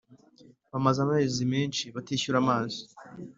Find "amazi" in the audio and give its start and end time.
2.43-2.81